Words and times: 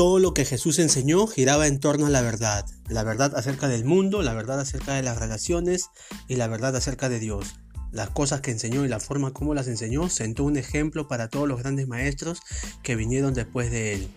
Todo 0.00 0.18
lo 0.18 0.32
que 0.32 0.46
Jesús 0.46 0.78
enseñó 0.78 1.26
giraba 1.26 1.66
en 1.66 1.78
torno 1.78 2.06
a 2.06 2.08
la 2.08 2.22
verdad. 2.22 2.64
La 2.88 3.04
verdad 3.04 3.36
acerca 3.36 3.68
del 3.68 3.84
mundo, 3.84 4.22
la 4.22 4.32
verdad 4.32 4.58
acerca 4.58 4.94
de 4.94 5.02
las 5.02 5.18
relaciones 5.18 5.90
y 6.26 6.36
la 6.36 6.48
verdad 6.48 6.74
acerca 6.74 7.10
de 7.10 7.20
Dios. 7.20 7.56
Las 7.92 8.08
cosas 8.08 8.40
que 8.40 8.50
enseñó 8.50 8.82
y 8.86 8.88
la 8.88 8.98
forma 8.98 9.34
como 9.34 9.52
las 9.52 9.68
enseñó 9.68 10.08
sentó 10.08 10.44
un 10.44 10.56
ejemplo 10.56 11.06
para 11.06 11.28
todos 11.28 11.46
los 11.46 11.58
grandes 11.58 11.86
maestros 11.86 12.40
que 12.82 12.96
vinieron 12.96 13.34
después 13.34 13.70
de 13.70 13.92
él. 13.92 14.08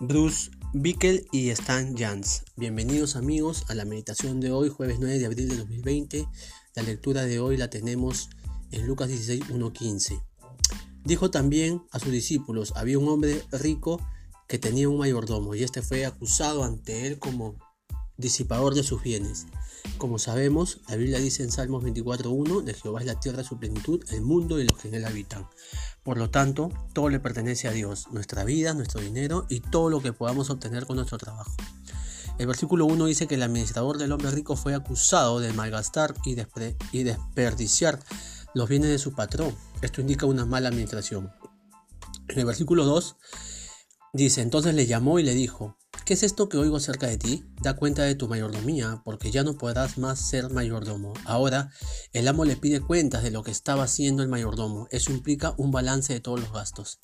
Bruce 0.00 0.50
Bickel 0.72 1.26
y 1.32 1.50
Stan 1.50 1.94
Jans. 1.94 2.44
Bienvenidos 2.56 3.14
amigos 3.14 3.66
a 3.68 3.74
la 3.74 3.84
meditación 3.84 4.40
de 4.40 4.52
hoy, 4.52 4.70
jueves 4.70 4.96
9 5.00 5.18
de 5.18 5.26
abril 5.26 5.50
de 5.50 5.58
2020. 5.58 6.26
La 6.76 6.82
lectura 6.82 7.26
de 7.26 7.40
hoy 7.40 7.58
la 7.58 7.68
tenemos 7.68 8.30
en 8.70 8.86
Lucas 8.86 9.08
16, 9.08 9.50
1.15. 9.50 10.22
Dijo 11.04 11.30
también 11.30 11.82
a 11.90 11.98
sus 11.98 12.10
discípulos, 12.10 12.72
había 12.74 12.98
un 12.98 13.08
hombre 13.10 13.42
rico 13.52 14.00
que 14.48 14.58
tenía 14.58 14.88
un 14.88 14.98
mayordomo 14.98 15.54
y 15.54 15.62
este 15.62 15.82
fue 15.82 16.04
acusado 16.06 16.64
ante 16.64 17.06
él 17.06 17.18
como 17.18 17.56
disipador 18.16 18.74
de 18.74 18.82
sus 18.82 19.02
bienes. 19.02 19.46
Como 19.98 20.18
sabemos, 20.18 20.80
la 20.88 20.96
Biblia 20.96 21.18
dice 21.18 21.42
en 21.42 21.52
Salmos 21.52 21.84
24.1, 21.84 22.62
de 22.62 22.74
Jehová 22.74 23.00
es 23.00 23.06
la 23.06 23.20
tierra 23.20 23.44
su 23.44 23.58
plenitud, 23.58 24.04
el 24.10 24.22
mundo 24.22 24.58
y 24.58 24.66
los 24.66 24.78
que 24.78 24.88
en 24.88 24.94
él 24.94 25.04
habitan. 25.04 25.46
Por 26.02 26.18
lo 26.18 26.30
tanto, 26.30 26.70
todo 26.92 27.08
le 27.08 27.20
pertenece 27.20 27.68
a 27.68 27.72
Dios, 27.72 28.08
nuestra 28.10 28.44
vida, 28.44 28.74
nuestro 28.74 29.00
dinero 29.00 29.46
y 29.48 29.60
todo 29.60 29.90
lo 29.90 30.02
que 30.02 30.12
podamos 30.12 30.50
obtener 30.50 30.86
con 30.86 30.96
nuestro 30.96 31.18
trabajo. 31.18 31.54
El 32.38 32.48
versículo 32.48 32.86
1 32.86 33.06
dice 33.06 33.28
que 33.28 33.36
el 33.36 33.42
administrador 33.42 33.96
del 33.96 34.10
hombre 34.10 34.30
rico 34.32 34.56
fue 34.56 34.74
acusado 34.74 35.38
de 35.38 35.52
malgastar 35.52 36.14
y, 36.24 36.34
desperdiciar 36.34 38.00
los 38.54 38.68
bienes 38.68 38.90
de 38.90 38.98
su 38.98 39.12
patrón. 39.14 39.54
Esto 39.82 40.00
indica 40.00 40.26
una 40.26 40.44
mala 40.44 40.68
administración. 40.68 41.32
En 42.28 42.38
el 42.40 42.46
versículo 42.46 42.84
2 42.84 43.16
dice, 44.14 44.40
entonces 44.40 44.74
le 44.74 44.86
llamó 44.86 45.18
y 45.18 45.24
le 45.24 45.34
dijo, 45.34 45.76
¿qué 46.04 46.14
es 46.14 46.22
esto 46.22 46.48
que 46.48 46.56
oigo 46.56 46.78
cerca 46.80 47.08
de 47.08 47.18
ti? 47.18 47.44
Da 47.60 47.74
cuenta 47.74 48.02
de 48.02 48.14
tu 48.14 48.28
mayordomía, 48.28 49.02
porque 49.04 49.30
ya 49.30 49.42
no 49.42 49.58
podrás 49.58 49.98
más 49.98 50.20
ser 50.20 50.50
mayordomo. 50.50 51.12
Ahora 51.24 51.70
el 52.12 52.28
amo 52.28 52.44
le 52.44 52.56
pide 52.56 52.80
cuentas 52.80 53.22
de 53.22 53.32
lo 53.32 53.42
que 53.42 53.50
estaba 53.50 53.82
haciendo 53.82 54.22
el 54.22 54.28
mayordomo. 54.28 54.86
Eso 54.90 55.12
implica 55.12 55.54
un 55.58 55.72
balance 55.72 56.12
de 56.12 56.20
todos 56.20 56.40
los 56.40 56.52
gastos. 56.52 57.00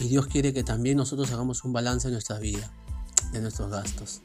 Y 0.00 0.08
Dios 0.08 0.26
quiere 0.26 0.52
que 0.52 0.64
también 0.64 0.96
nosotros 0.96 1.30
hagamos 1.30 1.62
un 1.64 1.72
balance 1.72 2.08
de 2.08 2.12
nuestra 2.12 2.38
vida, 2.38 2.72
de 3.32 3.40
nuestros 3.40 3.70
gastos. 3.70 4.22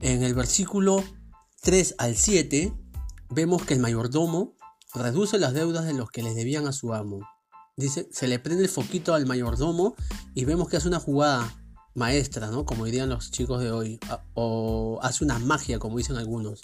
En 0.00 0.22
el 0.22 0.34
versículo 0.34 1.02
3 1.62 1.94
al 1.98 2.16
7 2.16 2.72
vemos 3.30 3.64
que 3.64 3.74
el 3.74 3.80
mayordomo 3.80 4.56
reduce 4.94 5.38
las 5.38 5.54
deudas 5.54 5.86
de 5.86 5.94
los 5.94 6.10
que 6.10 6.22
le 6.22 6.34
debían 6.34 6.66
a 6.66 6.72
su 6.72 6.92
amo. 6.92 7.20
Dice, 7.76 8.06
se 8.12 8.28
le 8.28 8.38
prende 8.38 8.64
el 8.64 8.68
foquito 8.68 9.14
al 9.14 9.24
mayordomo 9.24 9.96
y 10.34 10.44
vemos 10.44 10.68
que 10.68 10.76
hace 10.76 10.88
una 10.88 11.00
jugada 11.00 11.54
maestra, 11.94 12.48
¿no? 12.48 12.66
Como 12.66 12.84
dirían 12.84 13.08
los 13.08 13.30
chicos 13.30 13.62
de 13.62 13.70
hoy, 13.70 13.98
o 14.34 14.98
hace 15.02 15.24
una 15.24 15.38
magia, 15.38 15.78
como 15.78 15.96
dicen 15.96 16.16
algunos. 16.16 16.60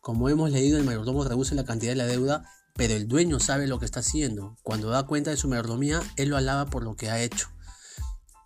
Como 0.00 0.28
hemos 0.28 0.50
leído, 0.50 0.78
el 0.78 0.84
mayordomo 0.84 1.22
reduce 1.24 1.54
la 1.54 1.64
cantidad 1.64 1.92
de 1.92 1.96
la 1.96 2.06
deuda, 2.06 2.44
pero 2.74 2.94
el 2.94 3.06
dueño 3.06 3.38
sabe 3.38 3.68
lo 3.68 3.78
que 3.78 3.84
está 3.84 4.00
haciendo. 4.00 4.56
Cuando 4.62 4.90
da 4.90 5.06
cuenta 5.06 5.30
de 5.30 5.36
su 5.36 5.48
mayordomía, 5.48 6.00
él 6.16 6.30
lo 6.30 6.36
alaba 6.36 6.66
por 6.66 6.82
lo 6.82 6.96
que 6.96 7.08
ha 7.08 7.22
hecho. 7.22 7.48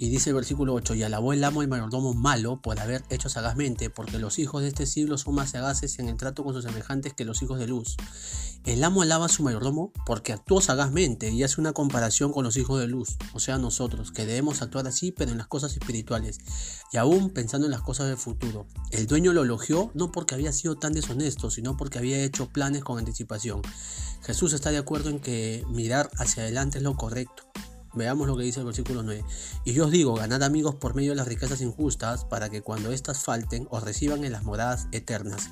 Y 0.02 0.08
dice 0.08 0.30
el 0.30 0.34
versículo 0.34 0.74
8, 0.74 0.96
y 0.96 1.04
alabó 1.04 1.32
el 1.32 1.44
amo 1.44 1.62
el 1.62 1.68
mayordomo 1.68 2.12
malo 2.12 2.60
por 2.60 2.80
haber 2.80 3.04
hecho 3.08 3.28
sagazmente, 3.28 3.88
porque 3.88 4.18
los 4.18 4.40
hijos 4.40 4.60
de 4.60 4.66
este 4.66 4.84
siglo 4.84 5.16
son 5.16 5.36
más 5.36 5.50
sagaces 5.50 6.00
en 6.00 6.08
el 6.08 6.16
trato 6.16 6.42
con 6.42 6.54
sus 6.54 6.64
semejantes 6.64 7.14
que 7.14 7.24
los 7.24 7.40
hijos 7.40 7.60
de 7.60 7.68
luz. 7.68 7.96
El 8.64 8.82
amo 8.82 9.02
alaba 9.02 9.26
a 9.26 9.28
su 9.28 9.44
mayordomo 9.44 9.92
porque 10.04 10.32
actuó 10.32 10.60
sagazmente 10.60 11.30
y 11.30 11.44
hace 11.44 11.60
una 11.60 11.72
comparación 11.72 12.32
con 12.32 12.42
los 12.42 12.56
hijos 12.56 12.80
de 12.80 12.88
luz, 12.88 13.16
o 13.32 13.38
sea 13.38 13.58
nosotros, 13.58 14.10
que 14.10 14.26
debemos 14.26 14.60
actuar 14.60 14.88
así 14.88 15.12
pero 15.12 15.30
en 15.30 15.38
las 15.38 15.46
cosas 15.46 15.72
espirituales, 15.74 16.40
y 16.92 16.96
aún 16.96 17.30
pensando 17.30 17.68
en 17.68 17.70
las 17.70 17.82
cosas 17.82 18.08
del 18.08 18.16
futuro. 18.16 18.66
El 18.90 19.06
dueño 19.06 19.32
lo 19.32 19.44
elogió 19.44 19.92
no 19.94 20.10
porque 20.10 20.34
había 20.34 20.50
sido 20.50 20.74
tan 20.74 20.94
deshonesto, 20.94 21.48
sino 21.48 21.76
porque 21.76 21.98
había 21.98 22.24
hecho 22.24 22.48
planes 22.48 22.82
con 22.82 22.98
anticipación. 22.98 23.62
Jesús 24.22 24.52
está 24.52 24.72
de 24.72 24.78
acuerdo 24.78 25.10
en 25.10 25.20
que 25.20 25.64
mirar 25.68 26.10
hacia 26.18 26.42
adelante 26.42 26.78
es 26.78 26.82
lo 26.82 26.96
correcto. 26.96 27.44
Veamos 27.94 28.26
lo 28.26 28.36
que 28.36 28.44
dice 28.44 28.60
el 28.60 28.66
versículo 28.66 29.02
9. 29.02 29.24
Y 29.64 29.72
yo 29.74 29.86
os 29.86 29.90
digo, 29.90 30.14
ganad 30.14 30.42
amigos 30.42 30.74
por 30.74 30.94
medio 30.94 31.10
de 31.10 31.16
las 31.16 31.28
riquezas 31.28 31.60
injustas, 31.60 32.24
para 32.24 32.48
que 32.48 32.62
cuando 32.62 32.92
éstas 32.92 33.22
falten 33.22 33.66
os 33.70 33.82
reciban 33.82 34.24
en 34.24 34.32
las 34.32 34.44
moradas 34.44 34.88
eternas. 34.92 35.50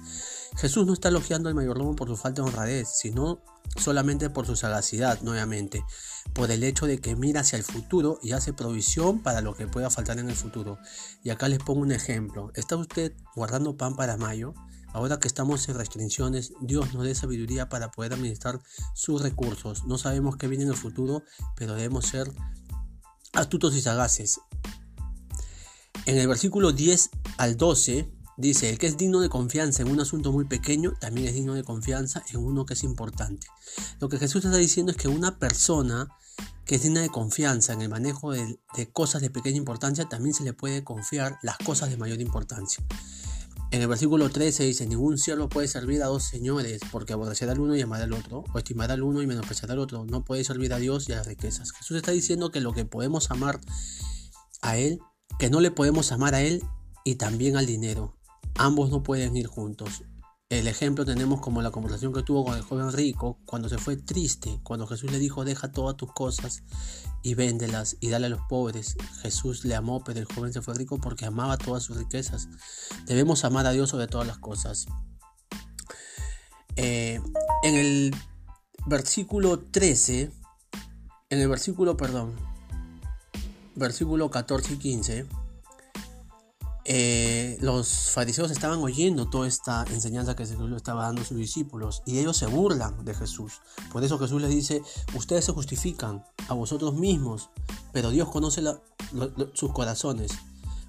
Jesús 0.60 0.84
no 0.87 0.93
está 0.93 1.09
elogiando 1.09 1.48
al 1.48 1.54
mayordomo 1.54 1.97
por 1.97 2.09
su 2.09 2.19
falta 2.19 2.43
de 2.43 2.48
honradez, 2.48 2.88
sino 2.94 3.43
solamente 3.76 4.28
por 4.28 4.47
su 4.47 4.56
sagacidad, 4.56 5.19
nuevamente, 5.22 5.82
por 6.34 6.50
el 6.50 6.65
hecho 6.65 6.84
de 6.84 7.00
que 7.00 7.16
mira 7.16 7.41
hacia 7.41 7.56
el 7.56 7.65
futuro 7.65 8.19
y 8.22 8.32
hace 8.32 8.53
provisión 8.53 9.22
para 9.22 9.41
lo 9.41 9.54
que 9.54 9.66
pueda 9.66 9.88
faltar 9.88 10.19
en 10.19 10.28
el 10.28 10.37
futuro. 10.37 10.78
Y 11.25 11.31
acá 11.31 11.49
les 11.49 11.60
pongo 11.60 11.81
un 11.81 11.93
ejemplo. 11.93 12.53
¿Está 12.54 12.76
usted 12.76 13.15
guardando 13.34 13.78
pan 13.78 13.97
para 13.97 14.19
mayo? 14.19 14.53
Ahora 14.93 15.19
que 15.19 15.28
estamos 15.28 15.66
en 15.70 15.76
restricciones, 15.76 16.53
Dios 16.60 16.93
nos 16.93 17.04
dé 17.04 17.15
sabiduría 17.15 17.70
para 17.70 17.91
poder 17.91 18.12
administrar 18.12 18.60
sus 18.94 19.22
recursos. 19.22 19.87
No 19.87 19.97
sabemos 19.97 20.37
qué 20.37 20.47
viene 20.47 20.65
en 20.65 20.70
el 20.70 20.76
futuro, 20.76 21.22
pero 21.56 21.75
debemos 21.75 22.04
ser 22.04 22.31
astutos 23.32 23.75
y 23.76 23.81
sagaces. 23.81 24.41
En 26.04 26.19
el 26.19 26.28
versículo 26.28 26.72
10 26.72 27.10
al 27.38 27.56
12 27.56 28.19
dice, 28.40 28.70
el 28.70 28.78
que 28.78 28.86
es 28.86 28.96
digno 28.96 29.20
de 29.20 29.28
confianza 29.28 29.82
en 29.82 29.90
un 29.90 30.00
asunto 30.00 30.32
muy 30.32 30.44
pequeño, 30.44 30.92
también 31.00 31.28
es 31.28 31.34
digno 31.34 31.54
de 31.54 31.64
confianza 31.64 32.22
en 32.32 32.40
uno 32.40 32.66
que 32.66 32.74
es 32.74 32.82
importante. 32.82 33.46
Lo 34.00 34.08
que 34.08 34.18
Jesús 34.18 34.44
está 34.44 34.56
diciendo 34.56 34.92
es 34.92 34.98
que 34.98 35.08
una 35.08 35.38
persona 35.38 36.08
que 36.64 36.76
es 36.76 36.82
digna 36.82 37.00
de 37.00 37.08
confianza 37.08 37.72
en 37.72 37.82
el 37.82 37.88
manejo 37.88 38.32
de, 38.32 38.58
cosas 38.92 39.22
de 39.22 39.30
pequeña 39.30 39.56
importancia, 39.56 40.08
también 40.08 40.34
se 40.34 40.44
le 40.44 40.52
puede 40.52 40.84
confiar 40.84 41.36
las 41.42 41.58
cosas 41.58 41.90
de 41.90 41.96
mayor 41.96 42.20
importancia. 42.20 42.84
En 43.72 43.82
el 43.82 43.88
versículo 43.88 44.30
13 44.30 44.64
dice, 44.64 44.86
ningún 44.86 45.18
siervo 45.18 45.48
puede 45.48 45.66
servir 45.66 46.00
a 46.02 46.06
dos 46.06 46.22
señores, 46.22 46.80
porque 46.92 47.12
aborrecerá 47.12 47.52
al 47.52 47.60
uno 47.60 47.76
y 47.76 47.80
amará 47.80 48.04
al 48.04 48.12
otro, 48.12 48.44
o 48.52 48.58
estimará 48.58 48.94
al 48.94 49.02
uno 49.02 49.20
y 49.20 49.26
menospreciará 49.26 49.74
al 49.74 49.80
otro. 49.80 50.04
No 50.04 50.24
puede 50.24 50.44
servir 50.44 50.72
a 50.72 50.78
Dios 50.78 51.08
y 51.08 51.12
a 51.12 51.16
las 51.16 51.26
riquezas. 51.26 51.72
Jesús 51.72 51.96
está 51.96 52.12
diciendo 52.12 52.52
que 52.52 52.60
lo 52.60 52.72
que 52.72 52.84
podemos 52.84 53.32
amar 53.32 53.60
a 54.62 54.76
Él, 54.76 55.00
que 55.40 55.50
no 55.50 55.60
le 55.60 55.72
podemos 55.72 56.12
amar 56.12 56.34
a 56.36 56.40
Él 56.40 56.62
y 57.04 57.16
también 57.16 57.56
al 57.56 57.66
dinero. 57.66 58.19
Ambos 58.56 58.90
no 58.90 59.02
pueden 59.02 59.36
ir 59.36 59.46
juntos. 59.46 60.02
El 60.50 60.66
ejemplo 60.66 61.04
tenemos 61.04 61.40
como 61.40 61.62
la 61.62 61.70
conversación 61.70 62.12
que 62.12 62.24
tuvo 62.24 62.44
con 62.44 62.56
el 62.56 62.62
joven 62.62 62.92
rico 62.92 63.38
cuando 63.44 63.68
se 63.68 63.78
fue 63.78 63.96
triste, 63.96 64.58
cuando 64.64 64.86
Jesús 64.88 65.12
le 65.12 65.20
dijo 65.20 65.44
deja 65.44 65.70
todas 65.70 65.96
tus 65.96 66.12
cosas 66.12 66.64
y 67.22 67.34
véndelas 67.34 67.96
y 68.00 68.08
dale 68.08 68.26
a 68.26 68.30
los 68.30 68.40
pobres. 68.48 68.96
Jesús 69.22 69.64
le 69.64 69.76
amó, 69.76 70.02
pero 70.02 70.18
el 70.18 70.24
joven 70.24 70.52
se 70.52 70.60
fue 70.60 70.74
rico 70.74 70.98
porque 70.98 71.24
amaba 71.24 71.56
todas 71.56 71.84
sus 71.84 71.96
riquezas. 71.96 72.48
Debemos 73.06 73.44
amar 73.44 73.66
a 73.66 73.70
Dios 73.70 73.90
sobre 73.90 74.08
todas 74.08 74.26
las 74.26 74.38
cosas. 74.38 74.86
Eh, 76.74 77.20
en 77.62 77.74
el 77.76 78.14
versículo 78.86 79.60
13, 79.60 80.32
en 81.30 81.40
el 81.40 81.48
versículo, 81.48 81.96
perdón, 81.96 82.34
versículo 83.76 84.30
14 84.30 84.74
y 84.74 84.76
15, 84.78 85.26
eh, 86.92 87.56
los 87.60 88.10
fariseos 88.10 88.50
estaban 88.50 88.80
oyendo 88.80 89.30
toda 89.30 89.46
esta 89.46 89.84
enseñanza 89.90 90.34
que 90.34 90.44
Jesús 90.44 90.72
estaba 90.74 91.04
dando 91.04 91.22
a 91.22 91.24
sus 91.24 91.36
discípulos 91.36 92.02
y 92.04 92.18
ellos 92.18 92.36
se 92.36 92.46
burlan 92.46 93.04
de 93.04 93.14
Jesús. 93.14 93.60
Por 93.92 94.02
eso 94.02 94.18
Jesús 94.18 94.42
les 94.42 94.50
dice, 94.50 94.82
ustedes 95.14 95.44
se 95.44 95.52
justifican 95.52 96.24
a 96.48 96.54
vosotros 96.54 96.94
mismos, 96.94 97.50
pero 97.92 98.10
Dios 98.10 98.28
conoce 98.28 98.64
sus 99.54 99.72
corazones, 99.72 100.32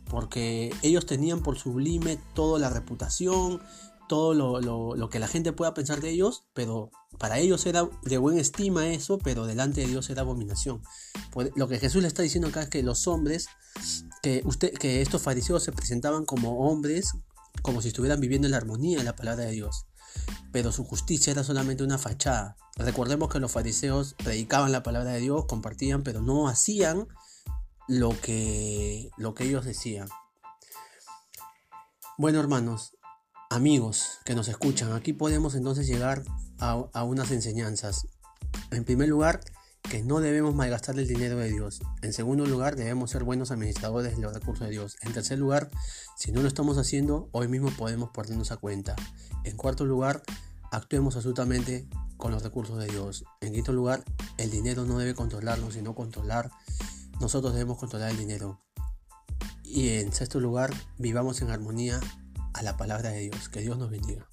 porque 0.10 0.74
ellos 0.82 1.06
tenían 1.06 1.44
por 1.44 1.60
sublime 1.60 2.18
toda 2.34 2.58
la 2.58 2.72
reputación, 2.72 3.62
todo 4.08 4.34
lo, 4.34 5.10
que 5.12 5.20
la 5.20 5.28
gente 5.28 5.54
pueda 5.54 5.76
pensar 5.76 6.02
de 6.02 6.10
ellos, 6.10 6.46
pero 6.56 6.90
para 7.20 7.38
ellos 7.38 7.68
era 7.68 7.88
de 8.02 8.18
buena 8.18 8.42
estima 8.42 8.88
eso, 8.88 9.20
pero 9.20 9.46
delante 9.46 9.82
de 9.82 9.88
Dios 9.88 10.10
era 10.10 10.24
abominación. 10.24 10.82
lo 11.56 11.68
que 11.68 11.78
Jesús 11.78 12.02
le 12.02 12.08
está 12.08 12.24
diciendo 12.24 12.48
acá 12.48 12.64
es 12.64 12.70
que 12.70 12.82
los 12.82 13.08
hombres, 13.08 13.50
que, 14.22 14.42
usted, 14.46 14.74
que 14.74 15.02
estos 15.02 15.22
fariseos 15.22 15.64
se 15.64 15.72
presentaban 15.72 16.26
como 16.26 16.68
hombres, 16.68 17.12
como 17.62 17.82
si 17.82 17.90
estuvieran 17.90 18.20
viviendo 18.20 18.48
en 18.48 18.52
la 18.52 18.58
armonía 18.58 19.00
de 19.00 19.04
la 19.04 19.16
palabra 19.16 19.46
de 19.46 19.52
Dios, 19.52 19.86
pero 20.52 20.72
su 20.72 20.84
justicia 20.84 21.32
era 21.32 21.44
solamente 21.44 21.84
una 21.84 21.98
fachada. 21.98 22.58
Recordemos 22.78 23.30
que 23.30 23.40
los 23.40 23.52
fariseos 23.52 24.16
predicaban 24.16 24.72
la 24.72 24.84
palabra 24.84 25.12
de 25.12 25.20
Dios, 25.20 25.46
compartían, 25.46 26.04
pero 26.04 26.22
no 26.22 26.48
hacían 26.48 27.08
lo 27.88 28.10
que, 28.22 29.10
lo 29.18 29.34
que 29.34 29.46
ellos 29.46 29.66
decían. 29.66 30.08
Bueno 32.18 32.40
hermanos, 32.40 32.96
amigos 33.50 34.20
que 34.24 34.36
nos 34.36 34.48
escuchan, 34.48 34.94
aquí 34.94 35.12
podemos 35.14 35.56
entonces 35.56 35.88
llegar 35.88 36.24
a, 36.60 37.04
unas 37.04 37.32
enseñanzas. 37.32 38.08
En 38.72 38.86
primer 38.86 39.10
lugar, 39.10 39.42
que 39.90 40.04
no 40.04 40.20
debemos 40.20 40.56
malgastar 40.56 40.98
el 40.98 41.08
dinero 41.08 41.38
de 41.38 41.50
Dios. 41.50 41.82
En 42.02 42.14
segundo 42.14 42.46
lugar, 42.46 42.76
debemos 42.76 43.12
ser 43.12 43.24
buenos 43.24 43.52
administradores 43.52 44.16
de 44.16 44.22
los 44.22 44.34
recursos 44.34 44.66
de 44.66 44.72
Dios. 44.72 44.98
En 45.02 45.14
tercer 45.14 45.40
lugar, 45.40 45.70
si 46.16 46.32
no 46.32 46.42
lo 46.42 46.48
estamos 46.48 46.78
haciendo, 46.78 47.30
hoy 47.32 47.48
mismo 47.48 47.70
podemos 47.72 48.10
ponernos 48.12 48.52
a 48.52 48.58
cuenta. 48.58 48.96
En 49.44 49.58
cuarto 49.58 49.86
lugar, 49.86 50.24
actuemos 50.72 51.16
absolutamente 51.16 51.88
con 52.18 52.32
los 52.32 52.44
recursos 52.44 52.78
de 52.78 52.88
Dios. 52.88 53.26
En 53.42 53.54
quinto 53.54 53.74
lugar, 53.74 54.04
el 54.38 54.52
dinero 54.52 54.86
no 54.86 54.98
debe 54.98 55.16
controlarnos, 55.16 55.74
sino 55.74 55.96
controlar. 55.96 56.52
Nosotros 57.20 57.54
debemos 57.54 57.78
controlar 57.78 58.12
el 58.12 58.18
dinero. 58.18 58.62
Y 59.64 59.90
en 59.90 60.14
sexto 60.14 60.40
lugar, 60.40 60.72
vivamos 60.98 61.42
en 61.42 61.50
armonía 61.50 62.00
a 62.54 62.64
la 62.64 62.78
palabra 62.78 63.10
de 63.10 63.30
Dios. 63.30 63.50
Que 63.50 63.62
Dios 63.62 63.78
nos 63.78 63.90
bendiga. 63.90 64.28